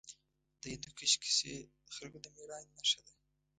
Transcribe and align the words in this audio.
د 0.61 0.63
هندوکش 0.73 1.13
کیسې 1.23 1.53
د 1.85 1.89
خلکو 1.97 2.17
د 2.21 2.25
مېړانې 2.35 2.71
نښه 2.77 3.01
ده. 3.07 3.13